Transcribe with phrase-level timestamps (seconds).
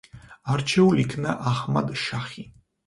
[0.53, 2.51] არჩეულ იქნა აჰმად–შაჰი.